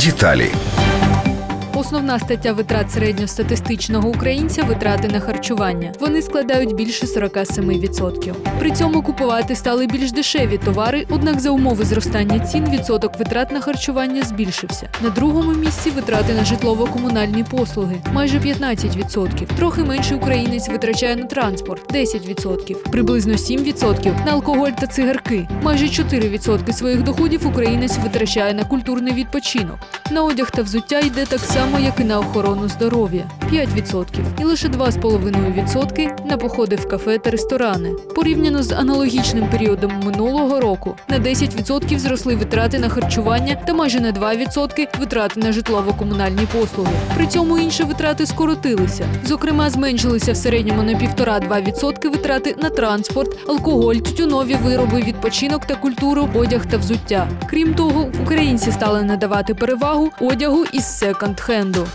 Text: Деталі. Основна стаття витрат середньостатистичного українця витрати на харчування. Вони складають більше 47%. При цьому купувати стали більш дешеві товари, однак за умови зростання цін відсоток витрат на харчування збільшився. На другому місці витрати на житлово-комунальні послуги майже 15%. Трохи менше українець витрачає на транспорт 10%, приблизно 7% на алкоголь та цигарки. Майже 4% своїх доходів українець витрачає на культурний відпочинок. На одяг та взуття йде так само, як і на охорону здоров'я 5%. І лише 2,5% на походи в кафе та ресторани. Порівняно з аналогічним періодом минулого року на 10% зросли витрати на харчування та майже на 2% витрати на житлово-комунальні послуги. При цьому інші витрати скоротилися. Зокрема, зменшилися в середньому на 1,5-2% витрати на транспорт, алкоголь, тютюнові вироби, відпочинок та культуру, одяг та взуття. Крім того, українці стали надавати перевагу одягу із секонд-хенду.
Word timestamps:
Деталі. 0.00 0.52
Основна 1.80 2.18
стаття 2.18 2.52
витрат 2.52 2.90
середньостатистичного 2.90 4.08
українця 4.08 4.62
витрати 4.62 5.08
на 5.08 5.20
харчування. 5.20 5.92
Вони 6.00 6.22
складають 6.22 6.74
більше 6.74 7.06
47%. 7.06 8.34
При 8.58 8.70
цьому 8.70 9.02
купувати 9.02 9.56
стали 9.56 9.86
більш 9.86 10.12
дешеві 10.12 10.58
товари, 10.58 11.06
однак 11.10 11.40
за 11.40 11.50
умови 11.50 11.84
зростання 11.84 12.38
цін 12.38 12.70
відсоток 12.70 13.18
витрат 13.18 13.52
на 13.52 13.60
харчування 13.60 14.22
збільшився. 14.22 14.88
На 15.02 15.10
другому 15.10 15.52
місці 15.52 15.90
витрати 15.90 16.34
на 16.34 16.44
житлово-комунальні 16.44 17.44
послуги 17.44 17.96
майже 18.12 18.38
15%. 18.38 19.46
Трохи 19.56 19.84
менше 19.84 20.14
українець 20.14 20.68
витрачає 20.68 21.16
на 21.16 21.24
транспорт 21.24 21.94
10%, 21.94 22.74
приблизно 22.90 23.32
7% 23.32 24.26
на 24.26 24.32
алкоголь 24.32 24.70
та 24.70 24.86
цигарки. 24.86 25.48
Майже 25.62 25.86
4% 25.86 26.72
своїх 26.72 27.02
доходів 27.02 27.46
українець 27.46 27.98
витрачає 27.98 28.54
на 28.54 28.64
культурний 28.64 29.14
відпочинок. 29.14 29.78
На 30.10 30.22
одяг 30.24 30.50
та 30.50 30.62
взуття 30.62 31.00
йде 31.00 31.26
так 31.26 31.40
само, 31.70 31.84
як 31.84 32.00
і 32.00 32.04
на 32.04 32.18
охорону 32.18 32.68
здоров'я 32.68 33.24
5%. 33.52 34.04
І 34.40 34.44
лише 34.44 34.68
2,5% 34.68 36.26
на 36.26 36.36
походи 36.36 36.76
в 36.76 36.88
кафе 36.88 37.18
та 37.18 37.30
ресторани. 37.30 37.90
Порівняно 38.14 38.62
з 38.62 38.72
аналогічним 38.72 39.48
періодом 39.48 39.92
минулого 40.04 40.60
року 40.60 40.96
на 41.08 41.18
10% 41.18 41.98
зросли 41.98 42.36
витрати 42.36 42.78
на 42.78 42.88
харчування 42.88 43.54
та 43.66 43.74
майже 43.74 44.00
на 44.00 44.12
2% 44.12 45.00
витрати 45.00 45.40
на 45.40 45.52
житлово-комунальні 45.52 46.46
послуги. 46.52 46.92
При 47.16 47.26
цьому 47.26 47.58
інші 47.58 47.82
витрати 47.82 48.26
скоротилися. 48.26 49.04
Зокрема, 49.24 49.70
зменшилися 49.70 50.32
в 50.32 50.36
середньому 50.36 50.82
на 50.82 50.92
1,5-2% 50.92 52.10
витрати 52.10 52.56
на 52.62 52.70
транспорт, 52.70 53.48
алкоголь, 53.48 53.94
тютюнові 53.94 54.56
вироби, 54.64 55.02
відпочинок 55.02 55.66
та 55.66 55.74
культуру, 55.74 56.28
одяг 56.34 56.66
та 56.66 56.76
взуття. 56.76 57.28
Крім 57.50 57.74
того, 57.74 58.08
українці 58.22 58.72
стали 58.72 59.02
надавати 59.02 59.54
перевагу 59.54 60.10
одягу 60.20 60.64
із 60.72 61.02
секонд-хенду. 61.02 61.86